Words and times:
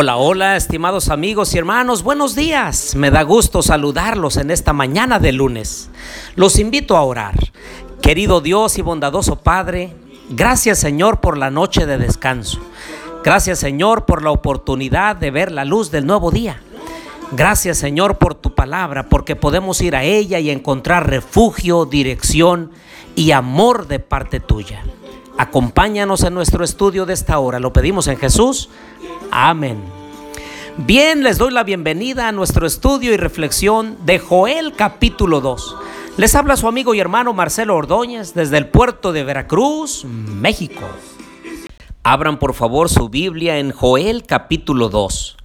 Hola, 0.00 0.16
hola, 0.16 0.56
estimados 0.56 1.08
amigos 1.08 1.52
y 1.52 1.58
hermanos, 1.58 2.04
buenos 2.04 2.36
días. 2.36 2.94
Me 2.94 3.10
da 3.10 3.22
gusto 3.22 3.62
saludarlos 3.62 4.36
en 4.36 4.52
esta 4.52 4.72
mañana 4.72 5.18
de 5.18 5.32
lunes. 5.32 5.90
Los 6.36 6.60
invito 6.60 6.96
a 6.96 7.02
orar. 7.02 7.34
Querido 8.00 8.40
Dios 8.40 8.78
y 8.78 8.82
bondadoso 8.82 9.40
Padre, 9.40 9.92
gracias 10.30 10.78
Señor 10.78 11.18
por 11.18 11.36
la 11.36 11.50
noche 11.50 11.84
de 11.84 11.98
descanso. 11.98 12.60
Gracias 13.24 13.58
Señor 13.58 14.06
por 14.06 14.22
la 14.22 14.30
oportunidad 14.30 15.16
de 15.16 15.32
ver 15.32 15.50
la 15.50 15.64
luz 15.64 15.90
del 15.90 16.06
nuevo 16.06 16.30
día. 16.30 16.62
Gracias 17.32 17.78
Señor 17.78 18.18
por 18.18 18.36
tu 18.36 18.54
palabra, 18.54 19.08
porque 19.08 19.34
podemos 19.34 19.80
ir 19.80 19.96
a 19.96 20.04
ella 20.04 20.38
y 20.38 20.50
encontrar 20.50 21.10
refugio, 21.10 21.86
dirección 21.86 22.70
y 23.16 23.32
amor 23.32 23.88
de 23.88 23.98
parte 23.98 24.38
tuya. 24.38 24.80
Acompáñanos 25.38 26.24
en 26.24 26.34
nuestro 26.34 26.64
estudio 26.64 27.06
de 27.06 27.14
esta 27.14 27.38
hora. 27.38 27.60
Lo 27.60 27.72
pedimos 27.72 28.08
en 28.08 28.16
Jesús. 28.16 28.70
Amén. 29.30 29.80
Bien, 30.78 31.22
les 31.22 31.38
doy 31.38 31.52
la 31.52 31.62
bienvenida 31.62 32.26
a 32.26 32.32
nuestro 32.32 32.66
estudio 32.66 33.14
y 33.14 33.16
reflexión 33.16 33.96
de 34.04 34.18
Joel 34.18 34.74
capítulo 34.74 35.40
2. 35.40 35.76
Les 36.16 36.34
habla 36.34 36.56
su 36.56 36.66
amigo 36.66 36.92
y 36.92 36.98
hermano 36.98 37.34
Marcelo 37.34 37.76
Ordóñez 37.76 38.34
desde 38.34 38.58
el 38.58 38.66
puerto 38.66 39.12
de 39.12 39.22
Veracruz, 39.22 40.04
México. 40.04 40.82
Abran 42.02 42.40
por 42.40 42.54
favor 42.54 42.88
su 42.88 43.08
Biblia 43.08 43.58
en 43.58 43.70
Joel 43.70 44.24
capítulo 44.24 44.88
2. 44.88 45.36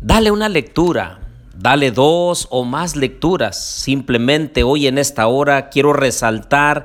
Dale 0.00 0.30
una 0.30 0.48
lectura, 0.48 1.18
dale 1.56 1.90
dos 1.90 2.46
o 2.50 2.62
más 2.62 2.94
lecturas. 2.94 3.60
Simplemente 3.60 4.62
hoy 4.62 4.86
en 4.86 4.98
esta 4.98 5.26
hora 5.26 5.68
quiero 5.68 5.92
resaltar 5.92 6.84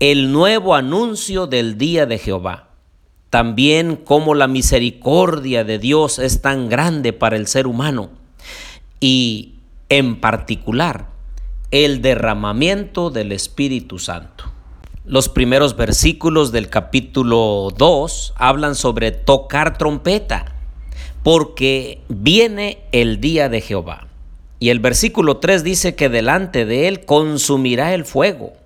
el 0.00 0.32
nuevo 0.32 0.74
anuncio 0.74 1.46
del 1.46 1.76
día 1.76 2.06
de 2.06 2.16
Jehová. 2.16 2.68
También 3.28 3.96
cómo 3.96 4.34
la 4.34 4.48
misericordia 4.48 5.62
de 5.62 5.78
Dios 5.78 6.18
es 6.18 6.40
tan 6.40 6.70
grande 6.70 7.12
para 7.12 7.36
el 7.36 7.46
ser 7.46 7.66
humano 7.66 8.08
y 8.98 9.56
en 9.90 10.18
particular 10.18 11.10
el 11.70 12.00
derramamiento 12.00 13.10
del 13.10 13.30
Espíritu 13.30 13.98
Santo. 13.98 14.44
Los 15.04 15.28
primeros 15.28 15.76
versículos 15.76 16.50
del 16.50 16.70
capítulo 16.70 17.68
2 17.76 18.32
hablan 18.36 18.76
sobre 18.76 19.12
tocar 19.12 19.76
trompeta, 19.76 20.54
porque 21.22 22.00
viene 22.08 22.78
el 22.92 23.20
día 23.20 23.50
de 23.50 23.60
Jehová. 23.60 24.06
Y 24.60 24.70
el 24.70 24.80
versículo 24.80 25.36
3 25.36 25.62
dice 25.62 25.94
que 25.94 26.08
delante 26.08 26.64
de 26.64 26.88
él 26.88 27.04
consumirá 27.04 27.92
el 27.92 28.06
fuego. 28.06 28.59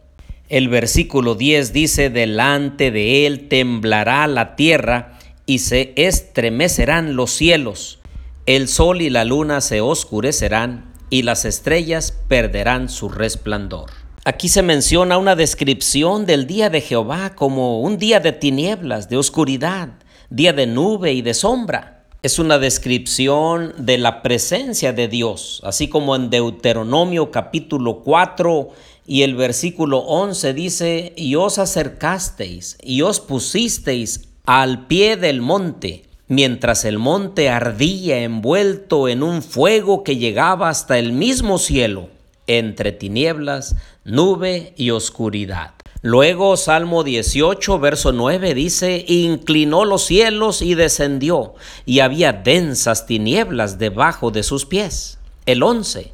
El 0.51 0.69
versículo 0.69 1.37
10 1.37 1.73
dice, 1.73 2.11
delante 2.11 2.91
de 2.91 3.27
él 3.27 3.49
temblará 3.49 4.27
la 4.27 4.57
tierra 4.57 5.19
y 5.47 5.61
se 5.61 5.95
estremecerán 5.97 7.17
los 7.17 7.31
cielos. 7.31 7.99
El 8.45 8.69
sol 8.69 9.01
y 9.01 9.09
la 9.09 9.25
luna 9.25 9.63
se 9.63 9.81
oscurecerán 9.81 10.93
y 11.09 11.23
las 11.23 11.47
estrellas 11.47 12.13
perderán 12.29 12.91
su 12.91 13.09
resplandor. 13.09 13.91
Aquí 14.27 14.49
se 14.51 14.63
menciona 14.63 15.17
una 15.17 15.35
descripción 15.35 16.27
del 16.27 16.47
día 16.47 16.69
de 16.69 16.83
Jehová 16.83 17.35
como 17.35 17.81
un 17.81 17.97
día 17.97 18.21
de 18.21 18.33
tinieblas, 18.33 19.09
de 19.09 19.17
oscuridad, 19.17 19.95
día 20.29 20.53
de 20.53 20.67
nube 20.67 21.15
y 21.15 21.23
de 21.23 21.33
sombra. 21.33 22.05
Es 22.23 22.39
una 22.39 22.59
descripción 22.59 23.75
de 23.79 23.99
la 23.99 24.23
presencia 24.23 24.95
de 24.95 25.09
Dios, 25.09 25.61
así 25.65 25.89
como 25.89 26.17
en 26.17 26.31
Deuteronomio 26.31 27.31
capítulo 27.31 28.03
4 28.03 28.71
y 29.07 29.23
el 29.23 29.35
versículo 29.35 29.99
11 29.99 30.55
dice, 30.55 31.13
y 31.17 31.35
os 31.35 31.59
acercasteis 31.59 32.79
y 32.83 33.03
os 33.03 33.21
pusisteis 33.21 34.29
al 34.47 34.87
pie 34.87 35.17
del 35.17 35.41
monte, 35.41 36.05
mientras 36.29 36.85
el 36.85 36.99
monte 36.99 37.51
ardía 37.51 38.23
envuelto 38.23 39.09
en 39.09 39.23
un 39.23 39.43
fuego 39.43 40.05
que 40.05 40.17
llegaba 40.17 40.69
hasta 40.69 40.99
el 40.99 41.13
mismo 41.13 41.59
cielo, 41.59 42.09
entre 42.47 42.93
tinieblas, 42.93 43.77
nube 44.05 44.73
y 44.77 44.91
oscuridad. 44.91 45.73
Luego 46.03 46.59
Salmo 46.59 47.03
18, 47.03 47.79
verso 47.79 48.13
9 48.13 48.53
dice, 48.53 49.07
inclinó 49.09 49.87
los 49.87 50.05
cielos 50.05 50.61
y 50.61 50.75
descendió, 50.75 51.55
y 51.87 52.01
había 52.01 52.35
densas 52.35 53.07
tinieblas 53.07 53.79
debajo 53.79 54.31
de 54.31 54.43
sus 54.43 54.67
pies. 54.67 55.19
El 55.47 55.63
11, 55.63 56.13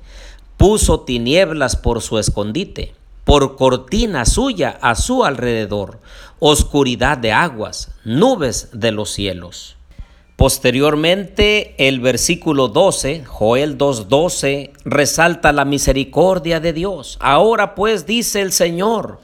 puso 0.60 1.00
tinieblas 1.00 1.75
por 1.75 2.03
su 2.03 2.19
escondite, 2.19 2.93
por 3.25 3.56
cortina 3.56 4.26
suya 4.26 4.78
a 4.82 4.94
su 4.94 5.25
alrededor, 5.25 6.00
oscuridad 6.38 7.16
de 7.16 7.32
aguas, 7.32 7.93
nubes 8.04 8.69
de 8.75 8.93
los 8.93 9.09
cielos. 9.09 9.78
Posteriormente, 10.37 11.75
el 11.78 12.00
versículo 12.00 12.69
12, 12.69 13.25
Joel 13.25 13.78
2.12, 13.78 14.72
resalta 14.84 15.53
la 15.53 15.65
misericordia 15.65 16.60
de 16.60 16.75
Dios. 16.75 17.16
Ahora 17.22 17.75
pues 17.75 18.04
dice 18.04 18.43
el 18.43 18.53
Señor, 18.53 19.20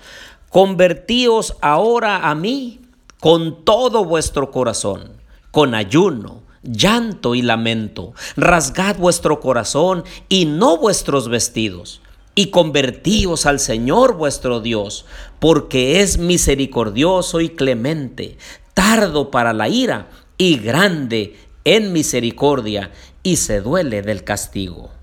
convertíos 0.49 1.59
ahora 1.61 2.31
a 2.31 2.35
mí 2.35 2.81
con 3.21 3.63
todo 3.63 4.07
vuestro 4.07 4.51
corazón, 4.51 5.13
con 5.51 5.75
ayuno, 5.75 6.46
llanto 6.63 7.35
y 7.35 7.43
lamento. 7.43 8.13
Rasgad 8.37 8.97
vuestro 8.97 9.41
corazón 9.41 10.05
y 10.29 10.47
no 10.47 10.77
vuestros 10.79 11.29
vestidos. 11.29 12.03
Y 12.35 12.51
convertíos 12.51 13.47
al 13.47 13.61
Señor 13.61 14.17
vuestro 14.17 14.61
Dios, 14.61 15.07
porque 15.39 16.01
es 16.01 16.19
misericordioso 16.19 17.41
y 17.41 17.49
clemente, 17.49 18.37
tardo 18.75 19.31
para 19.31 19.55
la 19.55 19.69
ira 19.69 20.11
y 20.37 20.59
grande 20.59 21.37
en 21.65 21.93
misericordia, 21.93 22.91
y 23.23 23.37
se 23.37 23.61
duele 23.61 24.03
del 24.03 24.23
castigo. 24.23 24.96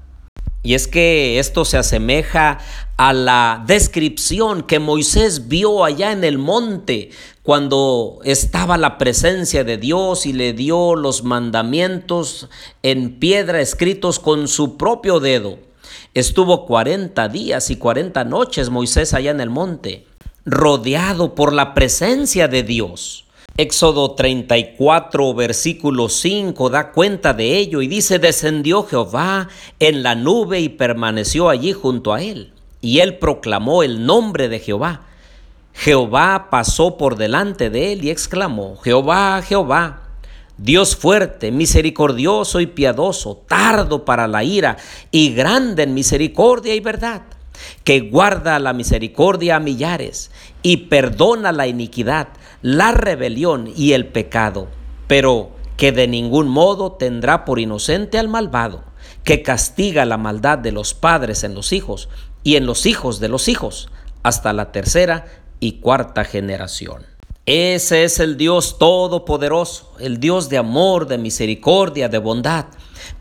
Y 0.63 0.75
es 0.75 0.88
que 0.88 1.40
esto 1.40 1.66
se 1.66 1.78
asemeja 1.78 2.59
a 2.96 3.12
la 3.12 3.63
descripción 3.68 4.63
que 4.63 4.79
Moisés 4.79 5.50
vio 5.50 5.84
allá 5.84 6.13
en 6.13 6.24
el 6.24 6.38
monte 6.38 7.12
cuando 7.44 8.19
estaba 8.24 8.78
la 8.78 8.97
presencia 8.97 9.66
de 9.66 9.78
Dios 9.78 10.25
y 10.25 10.31
le 10.31 10.53
dio 10.53 10.96
los 10.96 11.23
mandamientos 11.23 12.47
en 12.81 13.19
piedra 13.19 13.59
escritos 13.59 14.19
con 14.19 14.47
su 14.47 14.78
propio 14.78 15.19
dedo. 15.19 15.59
Estuvo 16.13 16.66
40 16.66 17.28
días 17.28 17.69
y 17.69 17.75
40 17.75 18.23
noches 18.23 18.69
Moisés 18.69 19.13
allá 19.13 19.31
en 19.31 19.41
el 19.41 19.50
monte, 19.50 20.06
rodeado 20.46 21.35
por 21.35 21.52
la 21.52 21.73
presencia 21.73 22.47
de 22.47 22.63
Dios. 22.63 23.22
Éxodo 23.56 24.16
34, 24.16 25.34
versículo 25.34 26.09
5 26.09 26.69
da 26.69 26.91
cuenta 26.91 27.34
de 27.34 27.58
ello 27.58 27.81
y 27.81 27.88
dice, 27.88 28.19
descendió 28.19 28.84
Jehová 28.84 29.47
en 29.80 30.02
la 30.03 30.16
nube 30.16 30.59
y 30.59 30.69
permaneció 30.69 31.50
allí 31.50 31.72
junto 31.72 32.14
a 32.14 32.22
él. 32.22 32.52
Y 32.81 33.00
él 33.00 33.18
proclamó 33.18 33.84
el 33.84 34.06
nombre 34.06 34.50
de 34.50 34.59
Jehová 34.59 35.02
Jehová 35.74 36.47
pasó 36.50 36.97
por 36.97 37.18
delante 37.18 37.69
de 37.69 37.94
él 37.94 38.06
y 38.06 38.12
exclamó, 38.12 38.78
Jehová, 38.78 39.41
Jehová, 39.41 40.02
Dios 40.58 40.96
fuerte, 40.96 41.52
misericordioso 41.52 42.59
y 42.59 42.68
piadoso, 42.68 43.44
tardo 43.47 44.06
para 44.06 44.28
la 44.28 44.44
ira 44.44 44.78
y 45.12 45.34
grande 45.34 45.84
en 45.84 45.94
misericordia 45.94 46.75
y 46.75 46.80
verdad, 46.80 47.24
que 47.84 48.02
guarda 48.02 48.59
la 48.59 48.74
misericordia 48.74 49.58
a 49.58 49.59
millares 49.59 50.31
y 50.62 50.78
perdona 50.78 51.52
la 51.52 51.68
iniquidad, 51.68 52.30
la 52.62 52.91
rebelión 52.91 53.72
y 53.75 53.94
el 53.94 54.08
pecado, 54.08 54.68
pero 55.08 55.52
que 55.78 55.91
de 55.91 56.08
ningún 56.08 56.47
modo 56.47 56.94
tendrá 56.94 57.46
por 57.46 57.59
inocente 57.59 58.18
al 58.18 58.28
malvado, 58.28 58.84
que 59.23 59.41
castiga 59.41 60.05
la 60.05 60.17
maldad 60.17 60.58
de 60.58 60.72
los 60.72 60.94
padres 60.94 61.44
en 61.44 61.55
los 61.55 61.73
hijos 61.73 62.09
y 62.44 62.55
en 62.55 62.66
los 62.66 62.85
hijos 62.85 63.20
de 63.20 63.29
los 63.29 63.47
hijos, 63.47 63.90
hasta 64.22 64.53
la 64.53 64.72
tercera 64.72 65.26
y 65.59 65.79
cuarta 65.79 66.23
generación. 66.23 67.06
Ese 67.46 68.06
es 68.06 68.20
el 68.20 68.38
Dios 68.38 68.78
todopoderoso, 68.79 69.94
el 69.99 70.20
Dios 70.20 70.47
de 70.47 70.58
amor, 70.58 71.08
de 71.08 71.17
misericordia, 71.17 72.08
de 72.08 72.17
bondad. 72.17 72.67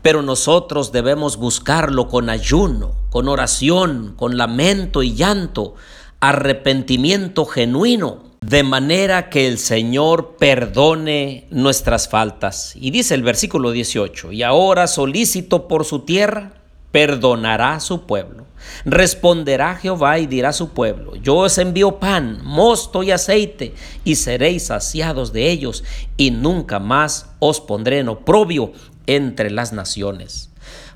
Pero 0.01 0.21
nosotros 0.21 0.91
debemos 0.91 1.37
buscarlo 1.37 2.07
con 2.07 2.29
ayuno, 2.29 2.93
con 3.09 3.27
oración, 3.27 4.13
con 4.17 4.37
lamento 4.37 5.03
y 5.03 5.13
llanto, 5.13 5.75
arrepentimiento 6.19 7.45
genuino, 7.45 8.23
de 8.41 8.63
manera 8.63 9.29
que 9.29 9.47
el 9.47 9.57
Señor 9.57 10.35
perdone 10.37 11.47
nuestras 11.49 12.09
faltas. 12.09 12.75
Y 12.75 12.91
dice 12.91 13.15
el 13.15 13.23
versículo 13.23 13.71
18, 13.71 14.31
y 14.31 14.43
ahora 14.43 14.87
solícito 14.87 15.67
por 15.67 15.85
su 15.85 16.01
tierra, 16.01 16.53
perdonará 16.91 17.75
a 17.75 17.79
su 17.79 18.05
pueblo. 18.05 18.45
Responderá 18.85 19.75
Jehová 19.75 20.19
y 20.19 20.27
dirá 20.27 20.49
a 20.49 20.53
su 20.53 20.69
pueblo, 20.69 21.15
yo 21.15 21.37
os 21.37 21.57
envío 21.57 21.99
pan, 21.99 22.39
mosto 22.43 23.03
y 23.03 23.11
aceite, 23.11 23.73
y 24.05 24.15
seréis 24.15 24.67
saciados 24.67 25.33
de 25.33 25.49
ellos, 25.49 25.83
y 26.17 26.31
nunca 26.31 26.79
más 26.79 27.31
os 27.39 27.59
pondré 27.59 27.99
en 27.99 28.09
oprobio 28.09 28.71
entre 29.07 29.49
las 29.49 29.73
naciones. 29.73 30.49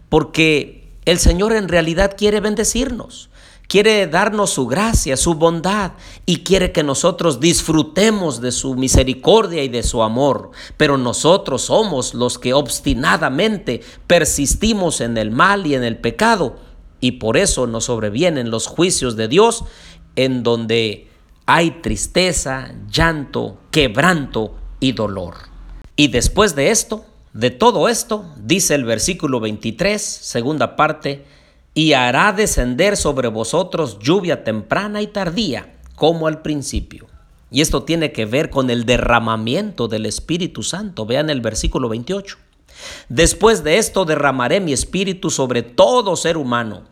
Porque 0.09 0.88
el 1.06 1.19
Señor 1.19 1.54
en 1.54 1.68
realidad 1.68 2.15
quiere 2.18 2.39
bendecirnos, 2.39 3.30
quiere 3.68 4.07
darnos 4.07 4.51
su 4.51 4.68
gracia, 4.68 5.18
su 5.18 5.36
bondad 5.36 5.94
y 6.25 6.44
quiere 6.44 6.71
que 6.71 6.83
nosotros 6.83 7.39
disfrutemos 7.39 8.42
de 8.42 8.51
su 8.51 8.75
misericordia 8.75 9.63
y 9.63 9.69
de 9.69 9.83
su 9.83 10.04
amor. 10.04 10.51
Pero 10.77 10.98
nosotros 10.98 11.63
somos 11.63 12.13
los 12.13 12.39
que 12.39 12.54
obstinadamente 12.54 13.81
persistimos 14.07 15.01
en 15.01 15.18
el 15.18 15.31
mal 15.31 15.65
y 15.65 15.75
en 15.75 15.83
el 15.83 15.98
pecado 15.98 16.57
y 17.00 17.13
por 17.13 17.38
eso 17.38 17.68
nos 17.68 17.86
sobrevienen 17.86 18.50
los 18.50 18.68
juicios 18.68 19.15
de 19.15 19.27
Dios 19.27 19.65
en 20.15 20.44
donde 20.44 21.07
hay 21.45 21.81
tristeza, 21.81 22.74
llanto, 22.89 23.59
quebranto 23.71 24.56
y 24.80 24.92
dolor. 24.94 25.36
Y 25.95 26.09
después 26.09 26.56
de 26.56 26.71
esto, 26.71 27.06
de 27.38 27.51
todo 27.51 27.88
esto, 27.88 28.25
dice 28.36 28.74
el 28.74 28.84
versículo 28.84 29.39
23, 29.39 30.01
segunda 30.01 30.75
parte, 30.75 31.24
y 31.75 31.94
hará 31.94 32.34
descender 32.34 32.98
sobre 32.98 33.28
vosotros 33.28 34.00
lluvia 34.00 34.44
temprana 34.44 35.04
y 35.04 35.07
tardía, 35.07 35.75
como 35.94 36.25
al 36.25 36.42
principio. 36.42 37.06
Y 37.51 37.62
esto 37.62 37.84
tiene 37.84 38.12
que 38.12 38.25
ver 38.25 38.50
con 38.50 38.72
el 38.72 38.86
derramamiento 38.88 39.88
del 39.88 40.07
Espíritu 40.07 40.63
Santo. 40.63 41.06
Vean 41.06 41.30
el 41.30 41.42
versículo 41.42 41.89
28. 41.89 42.39
Después 43.09 43.63
de 43.63 43.77
esto 43.77 44.06
derramaré 44.06 44.59
mi 44.59 44.74
espíritu 44.74 45.29
sobre 45.29 45.62
todo 45.62 46.15
ser 46.15 46.38
humano 46.38 46.83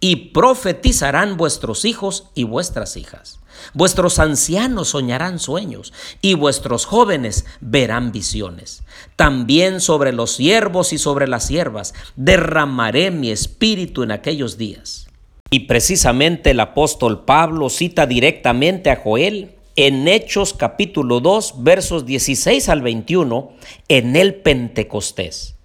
y 0.00 0.16
profetizarán 0.16 1.36
vuestros 1.36 1.84
hijos 1.84 2.30
y 2.34 2.44
vuestras 2.44 2.96
hijas. 2.96 3.40
Vuestros 3.74 4.18
ancianos 4.18 4.88
soñarán 4.88 5.38
sueños 5.38 5.92
y 6.22 6.34
vuestros 6.34 6.86
jóvenes 6.86 7.44
verán 7.60 8.10
visiones. 8.10 8.82
También 9.16 9.80
sobre 9.80 10.12
los 10.12 10.32
siervos 10.32 10.92
y 10.92 10.98
sobre 10.98 11.28
las 11.28 11.46
siervas 11.46 11.94
derramaré 12.16 13.10
mi 13.10 13.30
espíritu 13.30 14.02
en 14.02 14.12
aquellos 14.12 14.56
días. 14.56 15.06
Y 15.50 15.60
precisamente 15.60 16.52
el 16.52 16.60
apóstol 16.60 17.24
Pablo 17.24 17.68
cita 17.68 18.06
directamente 18.06 18.90
a 18.90 18.96
Joel 18.96 19.56
en 19.76 20.08
Hechos 20.08 20.54
capítulo 20.54 21.20
2 21.20 21.62
versos 21.62 22.06
16 22.06 22.68
al 22.68 22.82
21 22.82 23.52
en 23.88 24.16
el 24.16 24.34
Pentecostés. 24.34 25.56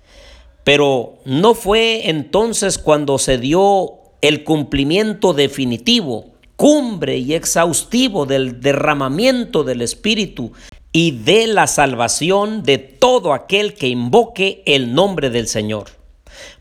Pero 0.63 1.19
no 1.25 1.54
fue 1.54 2.10
entonces 2.10 2.78
cuando 2.78 3.18
se 3.18 3.38
dio 3.38 3.94
el 4.22 4.44
cumplimiento 4.44 5.34
definitivo, 5.34 6.31
cumbre 6.56 7.18
y 7.18 7.34
exhaustivo 7.34 8.25
del 8.25 8.62
derramamiento 8.62 9.63
del 9.63 9.81
Espíritu 9.81 10.52
y 10.92 11.12
de 11.12 11.48
la 11.48 11.68
salvación 11.68 12.63
de 12.63 12.78
todo 12.78 13.34
aquel 13.34 13.74
que 13.74 13.90
invoque 13.90 14.63
el 14.66 14.94
nombre 14.94 15.30
del 15.30 15.48
Señor. 15.48 15.88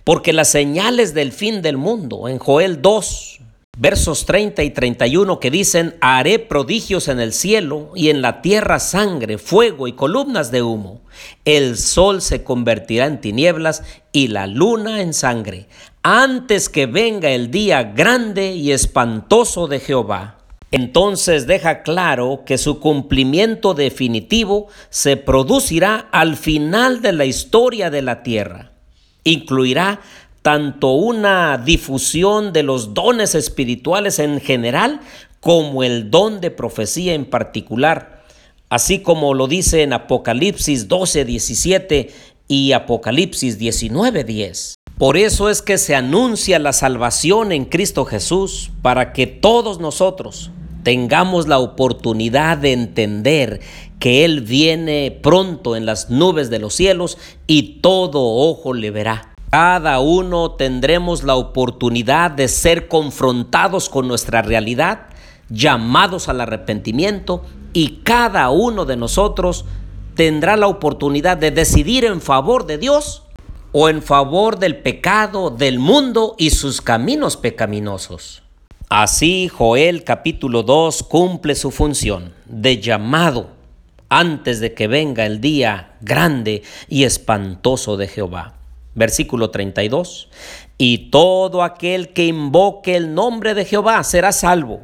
Porque 0.02 0.32
las 0.32 0.48
señales 0.48 1.14
del 1.14 1.32
fin 1.32 1.62
del 1.62 1.76
mundo, 1.76 2.28
en 2.28 2.38
Joel 2.38 2.82
2, 2.82 3.40
versos 3.76 4.26
30 4.26 4.62
y 4.62 4.70
31 4.70 5.40
que 5.40 5.50
dicen, 5.50 5.96
haré 6.00 6.38
prodigios 6.38 7.08
en 7.08 7.20
el 7.20 7.32
cielo 7.32 7.90
y 7.94 8.10
en 8.10 8.22
la 8.22 8.40
tierra 8.42 8.78
sangre, 8.78 9.38
fuego 9.38 9.88
y 9.88 9.92
columnas 9.92 10.50
de 10.50 10.62
humo. 10.62 11.02
El 11.44 11.76
sol 11.76 12.22
se 12.22 12.44
convertirá 12.44 13.06
en 13.06 13.20
tinieblas 13.20 13.82
y 14.12 14.28
la 14.28 14.46
luna 14.46 15.02
en 15.02 15.12
sangre, 15.12 15.66
antes 16.02 16.68
que 16.68 16.86
venga 16.86 17.30
el 17.30 17.50
día 17.50 17.82
grande 17.82 18.54
y 18.54 18.72
espantoso 18.72 19.66
de 19.66 19.80
Jehová. 19.80 20.38
Entonces 20.70 21.46
deja 21.46 21.82
claro 21.82 22.42
que 22.44 22.58
su 22.58 22.80
cumplimiento 22.80 23.74
definitivo 23.74 24.66
se 24.90 25.16
producirá 25.16 26.08
al 26.10 26.36
final 26.36 27.00
de 27.00 27.12
la 27.12 27.24
historia 27.26 27.90
de 27.90 28.02
la 28.02 28.24
tierra. 28.24 28.72
Incluirá 29.22 30.00
tanto 30.44 30.90
una 30.90 31.56
difusión 31.56 32.52
de 32.52 32.62
los 32.62 32.92
dones 32.92 33.34
espirituales 33.34 34.18
en 34.18 34.42
general 34.42 35.00
como 35.40 35.82
el 35.82 36.10
don 36.10 36.42
de 36.42 36.50
profecía 36.50 37.14
en 37.14 37.24
particular, 37.24 38.22
así 38.68 38.98
como 38.98 39.32
lo 39.32 39.46
dice 39.46 39.80
en 39.80 39.94
Apocalipsis 39.94 40.86
12, 40.86 41.24
17 41.24 42.10
y 42.46 42.72
Apocalipsis 42.72 43.56
19, 43.56 44.22
10. 44.24 44.74
Por 44.98 45.16
eso 45.16 45.48
es 45.48 45.62
que 45.62 45.78
se 45.78 45.94
anuncia 45.94 46.58
la 46.58 46.74
salvación 46.74 47.50
en 47.50 47.64
Cristo 47.64 48.04
Jesús, 48.04 48.70
para 48.82 49.14
que 49.14 49.26
todos 49.26 49.80
nosotros 49.80 50.50
tengamos 50.82 51.48
la 51.48 51.58
oportunidad 51.58 52.58
de 52.58 52.74
entender 52.74 53.60
que 53.98 54.26
Él 54.26 54.42
viene 54.42 55.18
pronto 55.22 55.74
en 55.74 55.86
las 55.86 56.10
nubes 56.10 56.50
de 56.50 56.58
los 56.58 56.74
cielos 56.74 57.16
y 57.46 57.80
todo 57.80 58.20
ojo 58.20 58.74
le 58.74 58.90
verá. 58.90 59.33
Cada 59.56 60.00
uno 60.00 60.50
tendremos 60.50 61.22
la 61.22 61.36
oportunidad 61.36 62.32
de 62.32 62.48
ser 62.48 62.88
confrontados 62.88 63.88
con 63.88 64.08
nuestra 64.08 64.42
realidad, 64.42 65.02
llamados 65.48 66.28
al 66.28 66.40
arrepentimiento 66.40 67.44
y 67.72 68.00
cada 68.02 68.50
uno 68.50 68.84
de 68.84 68.96
nosotros 68.96 69.64
tendrá 70.16 70.56
la 70.56 70.66
oportunidad 70.66 71.36
de 71.36 71.52
decidir 71.52 72.04
en 72.04 72.20
favor 72.20 72.66
de 72.66 72.78
Dios 72.78 73.22
o 73.70 73.88
en 73.88 74.02
favor 74.02 74.58
del 74.58 74.78
pecado, 74.78 75.50
del 75.50 75.78
mundo 75.78 76.34
y 76.36 76.50
sus 76.50 76.80
caminos 76.80 77.36
pecaminosos. 77.36 78.42
Así 78.88 79.46
Joel 79.46 80.02
capítulo 80.02 80.64
2 80.64 81.04
cumple 81.04 81.54
su 81.54 81.70
función 81.70 82.32
de 82.46 82.80
llamado 82.80 83.50
antes 84.08 84.58
de 84.58 84.74
que 84.74 84.88
venga 84.88 85.24
el 85.24 85.40
día 85.40 85.94
grande 86.00 86.64
y 86.88 87.04
espantoso 87.04 87.96
de 87.96 88.08
Jehová. 88.08 88.53
Versículo 88.94 89.50
32. 89.50 90.28
Y 90.78 91.10
todo 91.10 91.62
aquel 91.62 92.12
que 92.12 92.26
invoque 92.26 92.96
el 92.96 93.14
nombre 93.14 93.54
de 93.54 93.64
Jehová 93.64 94.02
será 94.04 94.32
salvo. 94.32 94.80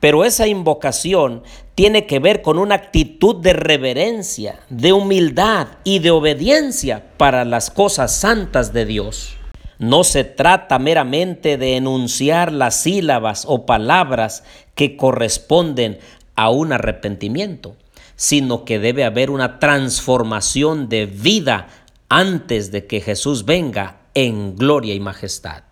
Pero 0.00 0.24
esa 0.24 0.46
invocación 0.46 1.42
tiene 1.74 2.06
que 2.06 2.18
ver 2.18 2.42
con 2.42 2.58
una 2.58 2.76
actitud 2.76 3.36
de 3.36 3.52
reverencia, 3.52 4.60
de 4.68 4.92
humildad 4.92 5.68
y 5.84 5.98
de 5.98 6.10
obediencia 6.10 7.04
para 7.16 7.44
las 7.44 7.70
cosas 7.70 8.14
santas 8.14 8.72
de 8.72 8.84
Dios. 8.84 9.34
No 9.78 10.02
se 10.02 10.24
trata 10.24 10.78
meramente 10.78 11.56
de 11.56 11.76
enunciar 11.76 12.52
las 12.52 12.80
sílabas 12.80 13.44
o 13.46 13.64
palabras 13.64 14.42
que 14.74 14.96
corresponden 14.96 15.98
a 16.34 16.50
un 16.50 16.72
arrepentimiento, 16.72 17.76
sino 18.16 18.64
que 18.64 18.80
debe 18.80 19.04
haber 19.04 19.30
una 19.30 19.60
transformación 19.60 20.88
de 20.88 21.06
vida 21.06 21.68
antes 22.08 22.72
de 22.72 22.86
que 22.86 23.00
Jesús 23.00 23.44
venga 23.44 24.00
en 24.14 24.56
gloria 24.56 24.94
y 24.94 25.00
majestad. 25.00 25.64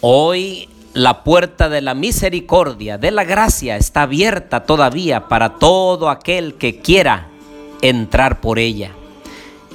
Hoy 0.00 0.68
la 0.92 1.22
puerta 1.22 1.68
de 1.68 1.80
la 1.80 1.94
misericordia, 1.94 2.98
de 2.98 3.10
la 3.10 3.24
gracia, 3.24 3.76
está 3.76 4.02
abierta 4.02 4.64
todavía 4.64 5.28
para 5.28 5.58
todo 5.58 6.10
aquel 6.10 6.54
que 6.54 6.80
quiera 6.80 7.28
entrar 7.80 8.40
por 8.40 8.58
ella. 8.58 8.92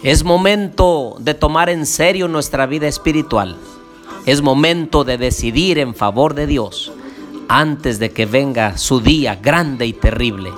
Es 0.03 0.23
momento 0.23 1.15
de 1.19 1.33
tomar 1.33 1.69
en 1.69 1.85
serio 1.85 2.27
nuestra 2.27 2.65
vida 2.65 2.87
espiritual. 2.87 3.55
Es 4.25 4.41
momento 4.41 5.03
de 5.03 5.17
decidir 5.17 5.79
en 5.79 5.95
favor 5.95 6.33
de 6.33 6.47
Dios 6.47 6.91
antes 7.47 7.99
de 7.99 8.11
que 8.11 8.25
venga 8.25 8.77
su 8.77 8.99
día 8.99 9.35
grande 9.35 9.85
y 9.85 9.93
terrible. 9.93 10.51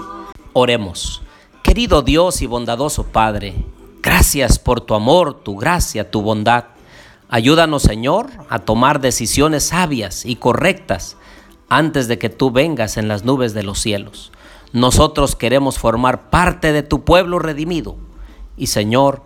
Oremos. 0.54 1.22
Querido 1.62 2.02
Dios 2.02 2.42
y 2.42 2.46
bondadoso 2.46 3.04
Padre, 3.08 3.54
Gracias 4.02 4.60
por 4.60 4.82
tu 4.82 4.94
amor, 4.94 5.34
tu 5.44 5.56
gracia, 5.58 6.10
tu 6.10 6.22
bondad. 6.22 6.66
Ayúdanos, 7.30 7.84
Señor, 7.84 8.30
a 8.50 8.60
tomar 8.60 9.02
decisiones 9.02 9.66
sabias 9.66 10.26
y 10.26 10.38
correctas 10.38 11.18
antes 11.70 12.08
de 12.08 12.18
que 12.18 12.30
tú 12.30 12.52
vengas 12.52 12.98
en 12.98 13.08
las 13.08 13.26
nubes 13.26 13.54
de 13.54 13.64
los 13.64 13.80
cielos. 13.80 14.32
Nosotros 14.72 15.36
queremos 15.36 15.78
formar 15.80 16.30
parte 16.30 16.72
de 16.72 16.84
tu 16.84 17.04
pueblo 17.04 17.40
redimido. 17.40 17.98
Y 18.56 18.68
Señor, 18.68 19.24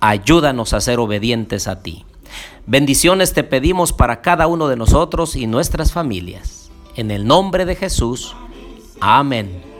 ayúdanos 0.00 0.72
a 0.72 0.80
ser 0.80 0.98
obedientes 0.98 1.68
a 1.68 1.82
ti. 1.82 2.04
Bendiciones 2.66 3.32
te 3.32 3.44
pedimos 3.44 3.92
para 3.92 4.22
cada 4.22 4.46
uno 4.46 4.68
de 4.68 4.76
nosotros 4.76 5.36
y 5.36 5.46
nuestras 5.46 5.92
familias. 5.92 6.70
En 6.96 7.10
el 7.10 7.26
nombre 7.26 7.64
de 7.64 7.76
Jesús. 7.76 8.34
Amén. 9.00 9.73